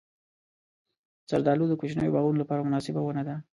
زردالو 1.29 1.65
د 1.69 1.73
کوچنیو 1.79 2.13
باغونو 2.15 2.41
لپاره 2.41 2.65
مناسبه 2.67 3.01
ونه 3.03 3.23
ده. 3.27 3.35